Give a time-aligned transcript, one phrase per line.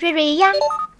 [0.00, 0.50] 瑞瑞一样。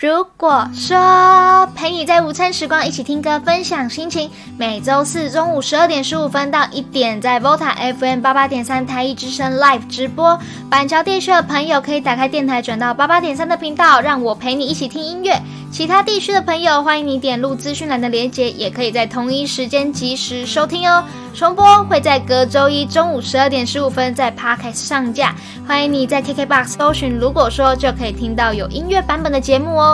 [0.01, 10.41] 如果说陪你在午餐时光一起听歌分享心情，每周四中午十二点十五分到一点，在 VOTA FM 八八点三台一之声 Live 直播。
[10.71, 15.39] 板桥地区的朋友可以打开电台转到八八点三的频道，让我陪你一起听音乐。
[15.71, 21.05] 其他地区的朋友，欢迎你点入资讯栏的链接，也可以在同一时间及时收听哦。
[21.33, 25.33] 重播会在隔周一中午十二点十五分在 Podcast 上架，
[25.69, 29.90] 欢迎你在 KKBOX 搜寻，如果说就可以听到有音乐版本的节目哦。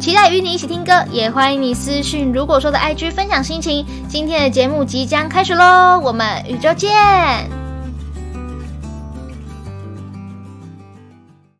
[0.00, 3.84] 期待与你一起听歌，也欢迎你私讯，如果说的 IG 分享心情。
[4.08, 7.57] 今天的节目即将开始喽，我们宇宙见。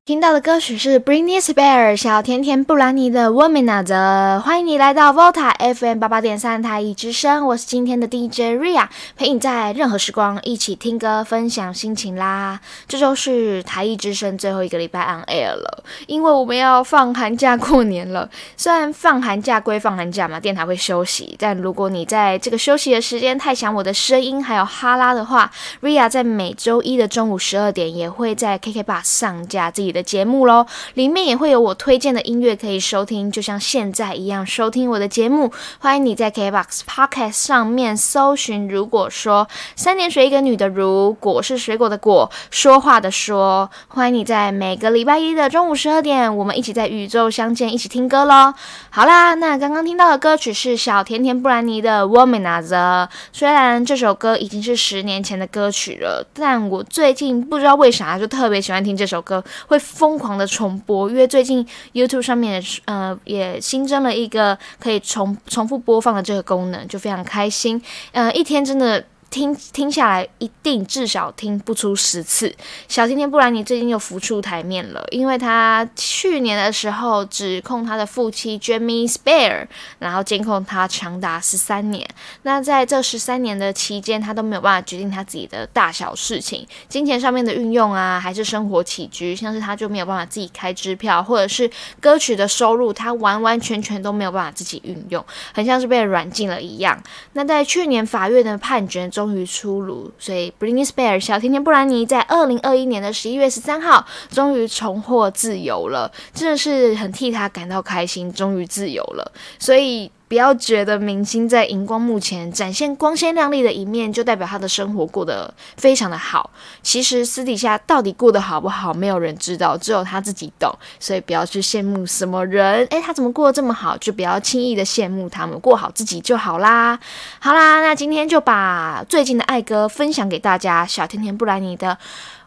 [0.08, 12.58] 听到的歌曲是 Britney Spears 小甜甜布兰妮的 Womanizer，欢迎你来到 Volta FM 八八点三台一之声，我是今天的 DJ Ria，陪你在任何时光一起听歌分享心情啦。
[12.86, 18.30] 这周是台一之声最后一个礼拜 on air 了，因为我们要放寒假过年了。
[18.56, 25.50] 虽然放寒假归放寒假嘛，电台会休息，但如果你在这个休息的时间太想我的声音还有哈拉的话
[25.82, 29.97] ，Ria 在每周一的中午十二点也会在 KK 吧上架自己的。
[30.02, 35.50] 节目喽，里面也会有我推荐的音乐可以收听，就像现在一样收听我的节目。
[35.80, 38.68] 欢迎你在 KBox Podcast 上面搜寻。
[38.68, 48.54] 如果说三点水一个女的，如果是水果的果，说话的说，欢迎你在每个礼拜一的中午十二点，我们一起在宇宙相见，一起听歌喽。
[48.90, 53.08] 好啦，那刚刚听到的歌曲是小甜甜布兰妮的 Womanizer。
[53.32, 59.76] 虽然这首歌已经是十年前的歌曲了，但我最近不知道为啥就特别喜欢听这首歌，会。
[59.88, 67.82] 疯狂的重播，因为最近 YouTube 上面也呃也新增了一个可以重重复播放的这个功能，就非常开心。
[68.12, 69.04] 呃，一天真的。
[69.30, 72.54] 听听下来，一定至少听不出十次。
[72.88, 79.66] 小甜甜布兰妮最近又浮出台面了，因为她去年的时候指控她的父亲 Jamie Spare，
[79.98, 82.08] 然后监控他长达十三年。
[82.42, 91.70] 那在这十三年的期间，他都没有办法决定他自己的大小事情，金钱上面的运用啊，还是生活起居，像是他就没有办法自己开支票，或者是
[92.00, 95.22] 歌曲的收入，他完完全全都没有办法自己运用，
[95.52, 96.98] 很像是被软禁了一样。
[97.34, 99.06] 那在去年法院的判决。
[99.18, 109.32] 终于出炉，所以 Britney Spears 小甜甜布兰妮在二零二一年的十一月十三号终于重获自由了，真的是很替她感到开心，终于自由了。
[109.58, 110.08] 所以。
[110.28, 116.50] 不要觉得明星在荧光幕前展现光鲜亮丽的一面，就代表他的生活过得非常的好。
[116.82, 120.70] 其实私底下到底过得好不好，没有人知道，只有他自己懂。
[121.00, 126.98] 所以不要去羡慕什么人，诶，他怎么过得这么好，就不要轻易的羡慕他们，过好自己就好啦。
[127.38, 131.96] 好啦，那今天就把最近的爱歌分享给大家，小甜甜布兰妮的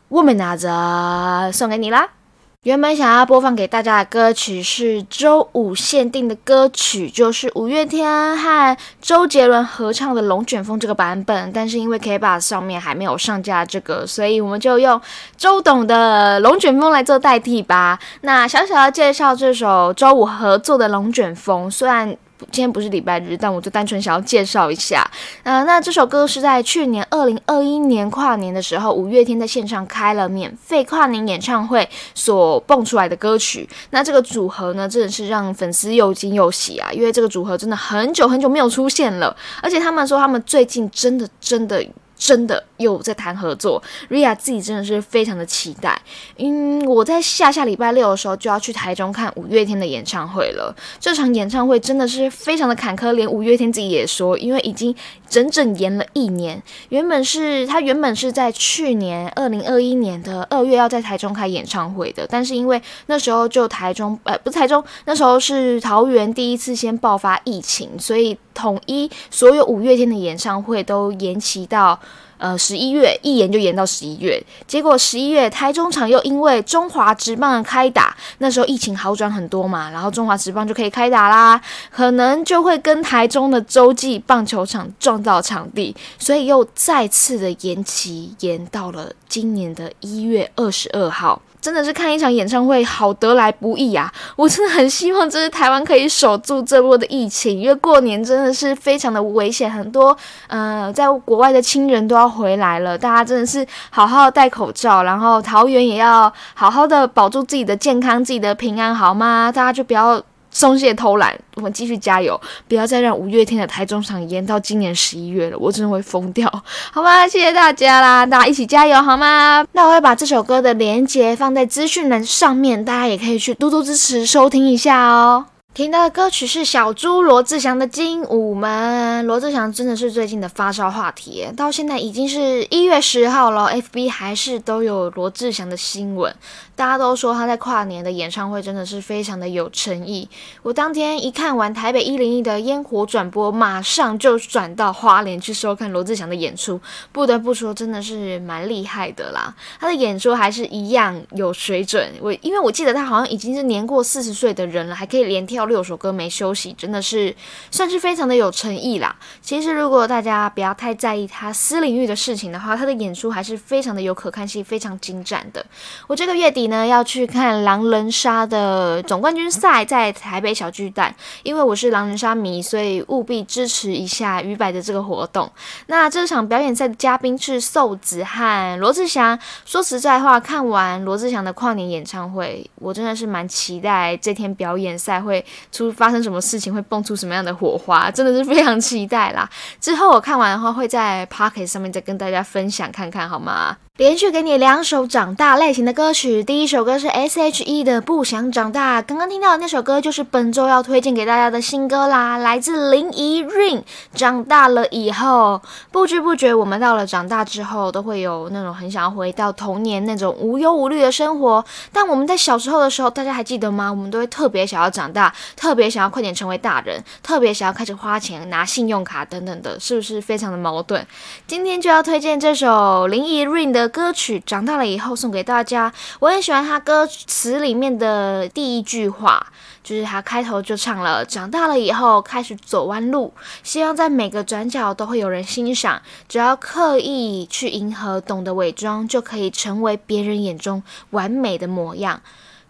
[0.15, 2.20] 《Womanizer》送给你啦。
[2.63, 15.01] 原本想要播放给大家的歌曲是周五限定的歌曲，就是五月天和周杰伦合唱的《龙卷风》这个版本，但是因为 K b o x 上面还没有上架这个，所以我们就用
[15.35, 17.97] 周董的《龙卷风》来做代替吧。
[18.21, 22.15] 那小小要介绍这首周五合作的《龙卷风》，虽然。
[22.51, 25.05] 今天不是礼拜日，但我就单纯想要介绍一下。
[25.43, 33.67] 呃，那这首歌是在去年二零二一年跨年的时候，五月天在线上开了免费跨年演唱会所蹦出来的歌曲。
[33.91, 41.85] 那这个组合呢，真的是让粉丝又惊又喜啊，因为这个组合真的很久很久没有出现了，而且他们说他们最近真的真的。
[42.21, 45.99] 真的又在谈合作，Ria 自己真的是非常的期待。
[46.37, 50.73] 嗯，我在下下礼拜六的时候就要去台中看五月天的演唱会了。
[50.99, 54.95] 这场演唱会真的是非常的坎坷，连五月天自己也说，因为已经
[55.27, 56.61] 整整延了一年。
[56.89, 68.37] 原本是他原本是在去年二零二一年的二月要在台中开演唱会的，但是因为那时候就台中呃不是台中，那时候是桃园第一次先爆发疫情，所以。
[68.53, 71.99] 统一所有五月天的演唱会都延期到
[72.37, 74.41] 呃十一月，一延就延到十一月。
[74.67, 81.61] 结果十一月台中场又因为中华职棒开打，那时候疫情好转很多嘛，然后中华职棒就可以开打啦，
[81.91, 91.41] 可能就会跟台中的洲际棒球场撞到场地，所以又再次的延期，延到了今年的一月二十二号。
[91.61, 94.11] 真的是看一场演唱会好得来不易啊！
[94.35, 100.17] 我真的很希望这是台湾可以守住这波的疫情，因为过年真的是非常的危险，很多
[100.47, 109.51] 呃在国外的亲人都要回来了，大家真的是好好戴口罩，然后桃园也要好好的保住自己的健康、自己的平安，好吗？
[109.51, 110.21] 大家就不要。
[110.51, 116.47] 松懈偷懒，我们继续加油，不要再让五月天的台中场延到今年十一月了，我真的会疯掉，
[116.91, 117.27] 好吗？
[117.27, 119.65] 谢谢大家啦，大家一起加油好吗？
[119.71, 125.45] 那我会把这首歌的连接放在资讯栏上面，大家也可以去多多支持收听一下哦。
[125.73, 129.23] 听到的歌曲是小猪罗志祥的《精武门》。
[129.25, 136.35] 罗志祥真的是最近的发烧话题，到现在已经是一月十号了，FB 还是都有罗志祥的新闻。
[136.75, 140.27] 大家都说他在跨年的演唱会真的是非常的有诚意。
[140.61, 146.77] 我当天一看完台北一零一的烟火转播，马上就转到花莲去收看罗志祥的演出。
[147.13, 149.55] 不得不说，真的是蛮厉害的啦。
[149.79, 152.11] 他的演出还是一样有水准。
[152.19, 157.35] 我因为我记得他好像已经是年过四十岁的人了，还可以连跳六首歌没休息，真的是
[157.69, 159.15] 算是非常的有诚意啦。
[159.41, 165.63] 其实如果大家不要太在意他私领域的事情的话，他的演出还是非常的有可看性，非常精湛的。
[166.07, 166.61] 我这个月底。
[166.71, 171.13] 呢，要去看狼人杀的总冠军赛，在台北小巨蛋。
[171.43, 175.51] 因为我是狼人杀迷，所以务必支持一下于白的这个活动。
[175.87, 179.37] 那这场表演赛的嘉宾是瘦子和罗志祥。
[179.65, 189.49] 说实在话，看完罗志祥的跨年演唱会，我真的是蛮期待这天表演赛会出发生什么事情，会蹦出什么样的火花，真的是非常期待啦。
[189.79, 193.77] 之后我看完的话，会在 Pocket 上面再跟大家分享看看，好吗？
[194.01, 203.83] 连续给你两首长大类型的歌曲，第一首歌是 S.H.E 的《不想长大》，刚刚听到的那首歌就是本周要推荐给大家的新歌啦，来自林怡 Rain。
[204.15, 205.61] 长大了以后，
[205.91, 211.63] 不知不觉我们到了长大之后，都会有那种很想要回到童年那种无忧无虑的生活。
[211.93, 213.91] 但我们在小时候的时候，大家还记得吗？
[213.91, 221.05] 我们都会特别想要长大，特别想要快点成为大人，特别想要开始花钱拿信用卡等等的，是不是非常的矛盾？
[221.45, 223.90] 今天就要推荐这首林怡 Rain 的。
[223.91, 229.45] 歌曲长大了以后送给大家，我很喜欢他歌词里面的第一句话，
[229.83, 242.21] 就是他开头就唱了：长大了以后开始走弯路，希望在每个转角都会有人欣赏，只要刻意去迎合，懂得伪装，就可以成为别人眼中完美的模样。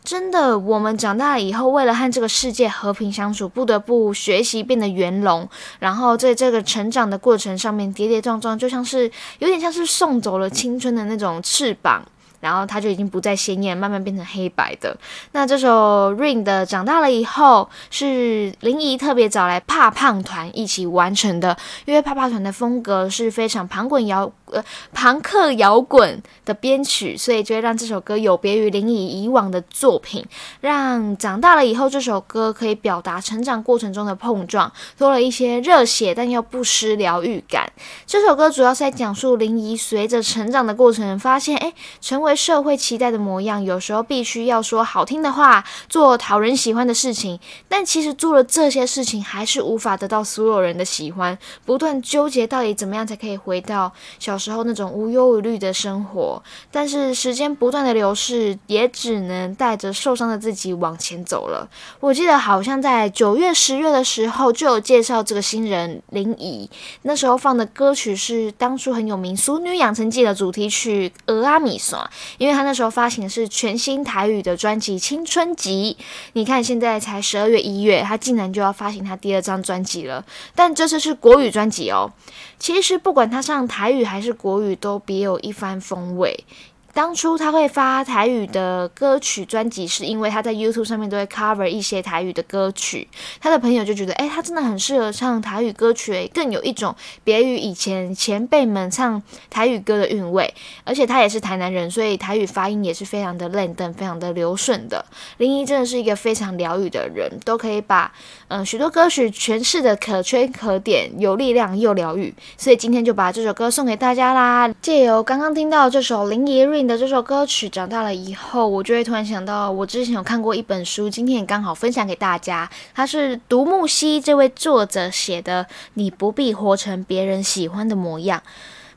[0.04, 5.48] 真的，我们长大了以后，为了和这个世界和平相处，不得不学习变得圆融。
[5.80, 9.10] 然后在这个成长的过程上面，跌跌撞撞，就像是
[9.40, 12.04] 有点像是送走了青春的那种翅膀。
[12.42, 14.98] 然后它就已经不再鲜艳，慢慢变成黑白的。
[15.32, 21.56] 那这首 Rain 的长大了以后，是林怡特别找来怕胖团一起完成的，
[21.86, 24.62] 因为怕胖团的风格是非常旁滚摇呃
[24.92, 30.26] 朋克摇滚的编曲，所以就会让这首歌有别于林怡以往的作品，
[30.62, 37.72] 让长大了以后这首歌可以表达成长过程中的碰撞，多了一些热血但又不失疗愈感。
[38.08, 41.72] 这首歌主要是在讲述林怡随着成长的过程，发现哎
[42.02, 42.31] 成为。
[42.36, 51.38] 社会期待的模样，有时候必须要说好听的话，做讨人喜欢的事情，但其实做了这些事情，还是无法得到所有人的喜欢。
[51.66, 56.42] 不断纠结到底怎么样才可以回到小时候那种无忧无虑的生活，
[56.72, 61.70] 但是时间不断的流逝，也只能带着受伤的自己往前走了。
[62.00, 66.70] 我记得好像在九月、十月的时候就有介绍这个新人林怡，
[67.04, 72.00] 那时候放的歌曲是当初很有名《俗女养成记》的主题曲《俄阿米索》。
[72.38, 75.98] 因为他那时候发行的是全新台语的专辑《青春集》，
[76.34, 80.24] 你看现在才十二月一月，他竟然就要发行他第二张专辑了。
[80.56, 82.12] 但这次是国语专辑哦。
[82.60, 86.46] 其实不管他上台语还是国语，都别有一番风味。
[86.94, 93.08] 当初他会发台语的歌曲专辑，是因为他在 YouTube 上面都会 cover 一些台语的歌曲。
[93.40, 96.94] 他的朋友就觉得，哎，他真的很适合唱台语歌曲，更有一种
[97.24, 100.54] 别于以前前辈们唱台语歌的韵味。
[100.84, 105.06] 而且他也是台南人，所以台语发音也是非常的嫩登，非常的流顺的。
[105.38, 108.12] 林一真的是一个非常疗愈的人，都可以把
[108.50, 112.34] 嗯许多歌曲诠释的可圈可点，有力量又疗愈。
[112.58, 116.81] 所以今天就把这首歌送给大家啦，借由刚刚听到这首林怡瑞。
[116.86, 122.70] 的这首歌曲，长大了以后，我就会突然想到，我之前有看过一本书，今天也刚好分享给大家。
[122.94, 128.40] 它是独木溪这位作者写的，《你不必活成别人喜欢的模样》。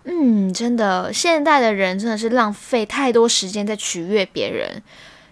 [0.04, 4.82] 嗯，真的，现代的人真的是浪费太多时间在取悦别人，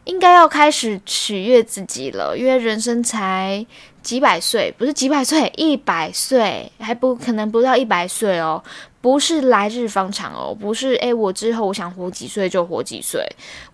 [0.04, 3.66] 应该要开始取悦自己了，因为人生才。
[4.02, 8.60] 几百岁不是几百岁，一百岁还不可能不到一百岁哦。
[9.02, 13.20] 不是来日方长哦，不是诶，我之后我想活几岁就活几岁，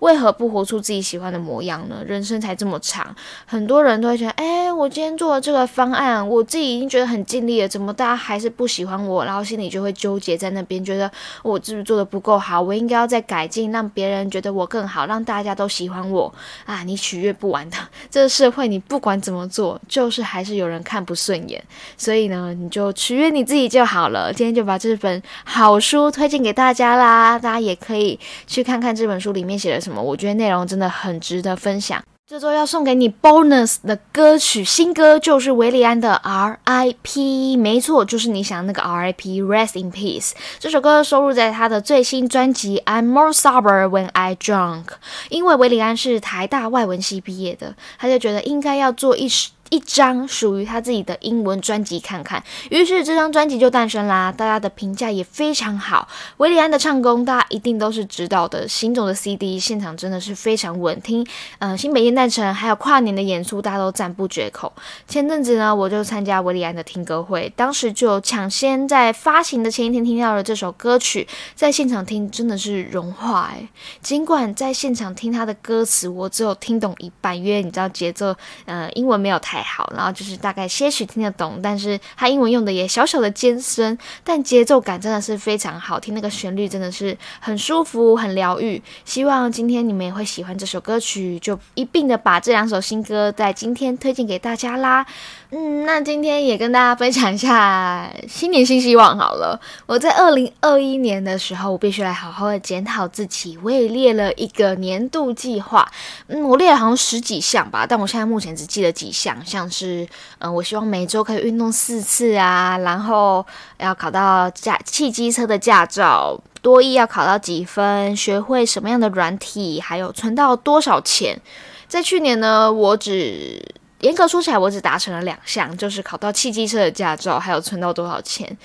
[0.00, 2.02] 为何不活出自己喜欢的模样呢？
[2.06, 9.22] 人生才这么长，很多人都会觉得，诶，我今天做了这个方案，我自己已经觉得很尽力了，怎么大家还是不喜欢我？
[9.26, 11.10] 然后心里就会纠结在那边，觉得
[11.42, 12.58] 我是不是做的不够好？
[12.62, 16.32] 我应该要再改进，让别人觉得我更好，让大家都喜欢我
[16.64, 16.82] 啊！
[16.84, 17.76] 你取悦不完的，
[18.10, 21.62] 这个社会你不管怎么做，就是还是有人看不顺眼，
[21.98, 24.32] 所以呢，你就取悦你自己就好了。
[24.32, 32.02] 今天就把这本好书推荐给大家啦，大家也可以去看看这本书里面写了什么，我觉得内容真的很值得分享。
[32.26, 40.32] 这周要送给你 bonus 的歌曲新歌就是维里安的 R.I.P，没错，就是你想那个 R.I.P，Rest in Peace。
[40.58, 44.84] 这首歌收录在他的最新专辑 I'm More Sober When I Drunk。
[45.30, 49.48] 因为维里安是台大外文系毕业的，他就觉得应该要做一首。
[49.70, 54.32] 一张属于他自己的英文专辑看看，于是这张专辑就诞生啦。
[54.32, 56.08] 大家的评价也非常好。
[56.38, 58.66] 维里安的唱功，大家一定都是知道的。
[58.66, 61.26] 新总的 CD 现场真的是非常稳听，
[61.58, 64.72] 嗯，新北夜诞城还有跨年的演出，大家都赞不绝口。
[65.06, 73.68] 前阵子呢，我就参加维里安的听歌会，当时就抢先在发行的前一天听到了这首歌曲，在现场听真的是融化诶。
[74.00, 78.34] 尽管在现场听他的歌词，我只有听懂一半，因为你知道节奏，
[78.66, 79.57] 呃，英文没有太。
[79.58, 88.80] 还好，然后就是大概些许听得懂，但是他英文用的也小小的尖声，但节奏感真的是非常好听，那个旋律真的是很舒服、很疗愈。
[89.04, 95.04] 希望今天你们也会喜欢这首歌曲，就一并的把这两首新歌在今天推荐给大家啦。
[95.50, 99.58] 嗯，那今天也跟大家分享一下新年新希望好了。
[99.86, 103.58] 我在二零二一年的时候，我必须来好好的检讨自己。
[103.62, 105.90] 我也列了一个年度计划，
[106.26, 110.06] 嗯，我列了好像十几项吧，但我现在目前只记了几项，像是，
[110.40, 113.44] 嗯，我希望每周可以运动四次啊，然后
[113.78, 121.40] 要考到驾汽机车的驾照，多一要考到几分，学会什么样的软体，还有存到多少钱。
[121.88, 123.60] 在去年呢，我只。
[124.00, 128.56] 严格说起来，我只达成了两项，就是考到汽机车的驾照，还有存到多少钱。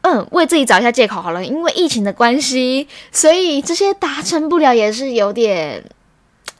[0.00, 5.84] 嗯，为自己找一下借口好了，因为疫情的关系，所以这些达成不了，也是有点。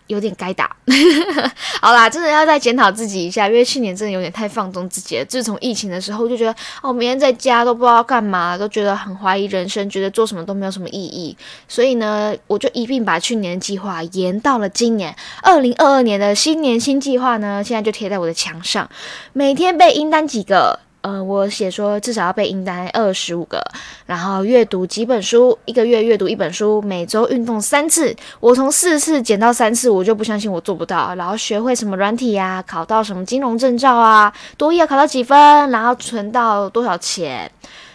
[0.08, 0.74] 有点该打，
[1.80, 5.24] 好啦，真的要再检讨自己一下，因为去年真的有点太放纵自己了。
[5.24, 11.36] 自从疫情的时候，就觉得哦，每天在家都不知道干嘛，都觉得很怀疑人生，觉得做什么都没有什么意义。
[11.68, 18.88] 所以呢，我就一并把去年的计划延到了今年二零二二年的新年新计划呢，现在就贴在我的墙上，
[19.32, 20.80] 每天背音单几个。
[21.02, 23.60] 呃，我写说至少要背英单二十五个，
[24.06, 28.14] 然后阅读几本书，一个月阅读一本书，每周运动三次。
[28.38, 31.12] 我从四次减到三次，我就不相信我做不到。
[31.16, 35.36] 然后学会什么软体呀，考到什么金融证照啊，多一要考到几分，
[35.70, 37.50] 然后存到多少钱。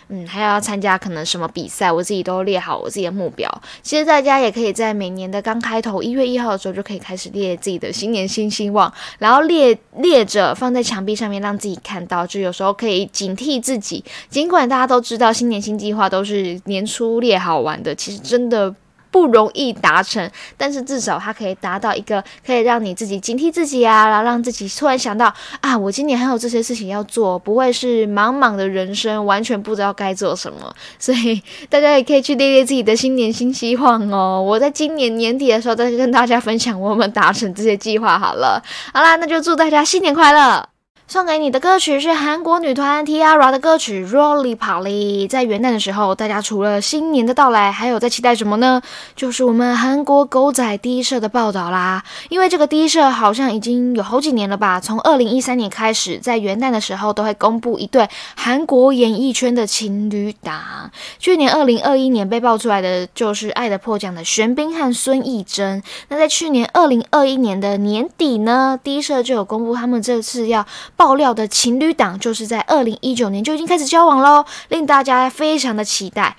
[0.10, 3.50] 嗯，还要参加可能什么比赛，我自己都列好我自己的目标。
[3.82, 12.26] 其实大家也可以在每年的刚开头一月一号的时候就可以开始列自己的新年新希望，然后列列着放在墙壁上面，让自己看到。
[12.26, 18.74] 就有时候可以警惕自己，尽管大家都知道新年新计划都是年初列好玩的，其实真的。
[19.12, 30.74] 不容易达成，但是至少它可以达到一个可以让你自己警惕自己啊，然后让自己突然想到啊，我今年还有这些事情要做，不会是茫茫的人生完全不知道该做什么。
[31.00, 34.42] 所以大家也可以去列列自己的新年新希望哦。
[34.42, 38.62] 我在今年年底的时候再跟大家分享我们达成这些计划好了。
[38.94, 40.77] 好啦，那就祝大家新年快乐。
[41.10, 45.26] 送给你的歌曲是韩国女团 T-ara 的歌曲《Rolly Polly》。
[45.30, 48.82] 在元旦的时候，大家除了新年的到来，还有在期待什么呢？
[49.16, 52.04] 就是我们韩国狗仔第一社的报道啦。
[52.28, 60.92] 因为这个第一社好像已经有好几年了吧，从二零一三年开始，在元旦的时候都会公布一对韩国演艺圈的情侣档。
[61.20, 65.82] 去年二零二一年被爆出来的就是《爱的迫降》的玄彬和孙艺珍。
[66.10, 70.68] 那在去年二零二一年的年底呢，第一社就有公布他们这次要。
[70.98, 76.36] 爆料的情侣档就是在二零一九年就已经开始交往喽，令大家非常的期待。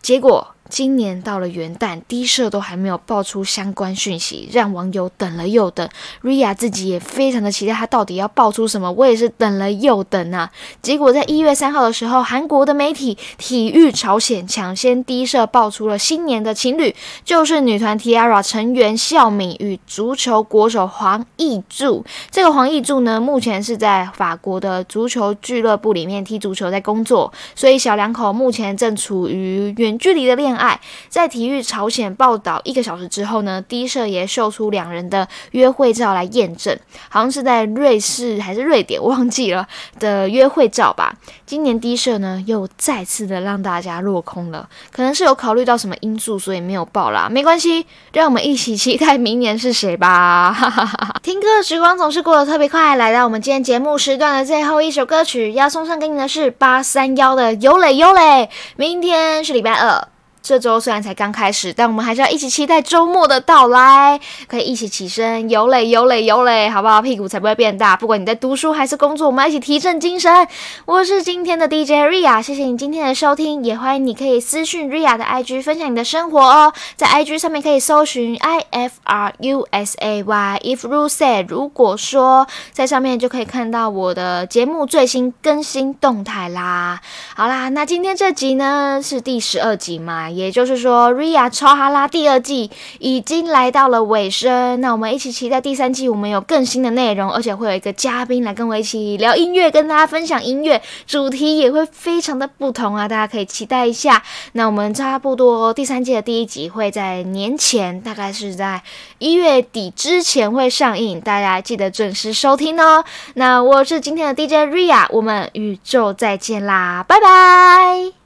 [0.00, 0.55] 结果。
[0.68, 5.88] 今年到了元旦，低社都还没有爆出相关讯息，让网友等了又等。
[6.22, 8.90] Ria 自己也非常的期待，他到底要爆出什么？
[8.90, 10.50] 我也是等了又等啊。
[10.82, 16.94] 结果在一月三号的时候，韩国的媒体体育朝鲜抢先低社爆出了新年的情侣，
[17.24, 22.04] 就是女团 T-ara 成员孝敏与足球国手黄义柱。
[22.30, 30.55] 这个黄义柱呢，目前是在法国的足球俱乐部里面踢足球在工作，所以小两口目前正处于远距离的恋。
[30.56, 30.80] 爱。
[31.08, 36.76] 在体育朝鲜报道一个小时之后呢，D 社也秀出两人的约会照来验证，
[37.08, 39.66] 好像是在瑞士还是瑞典，忘记了
[39.98, 41.14] 的约会照吧。
[41.44, 47.28] 今年 D 社呢又再次的让大家落空了，可能是有考虑到什么因素，所以没有报啦。
[47.30, 50.56] 没关系，让我们一起期待明年是谁吧。
[51.22, 58.48] 听歌的时光总是过得特别快，来到我们今天节目时段的最后一首歌曲，要送上给你的是八三幺的有磊有磊。
[58.76, 60.15] 明天是礼拜二。
[60.46, 64.20] 这周虽然才刚开始，但我们还是要一起期待周末的到来。
[64.46, 67.02] 可以一起起身，有累有累有累，好不好？
[67.02, 67.96] 屁股才不会变大。
[67.96, 70.46] 不管你在读书还是工作，我们一起提振精神。
[70.84, 76.72] 我是今天的 DJ Ria，谢谢你今天的收听，也欢迎你可以私讯 Ria 的 IG 分享你的生活哦。
[76.94, 87.00] 在 IG 上面可以搜寻 I F R U S A Y，IfruSay，如果说在上面就可以看到我的节目最新更新动态啦。
[87.34, 90.30] 好啦，那今天这集呢是第十二集嘛？
[90.36, 94.80] 也就是说，Ria 超哈拉第二季已经来到了尾声。
[94.80, 103.08] 那我们一起期待第三季，我们有更新的内容，而且会有一个嘉宾来跟我一起聊音乐，跟大家分享音乐主题也会非常的不同啊！
[103.08, 104.22] 大家可以期待一下。
[104.52, 108.82] 那我们差不多第三季的第一集会在年前，大概是在
[109.18, 113.04] 一月底之前会上映，大家记得准时收听哦。
[113.34, 118.16] 那我是今天的 DJ Ria，我们宇宙再见啦，拜拜。